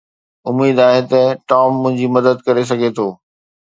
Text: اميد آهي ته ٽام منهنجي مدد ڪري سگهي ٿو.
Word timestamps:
اميد 0.49 0.77
آهي 0.87 1.03
ته 1.11 1.21
ٽام 1.51 1.69
منهنجي 1.81 2.07
مدد 2.17 2.37
ڪري 2.45 2.63
سگهي 2.73 2.89
ٿو. 2.97 3.07